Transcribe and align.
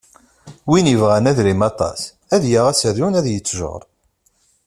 Win 0.69 0.91
yebɣan 0.91 1.29
adrim 1.31 1.61
aṭas, 1.69 2.01
ad 2.33 2.43
yaɣ 2.51 2.65
aserdun 2.67 3.17
ad 3.19 3.27
yettjeṛ. 3.29 3.81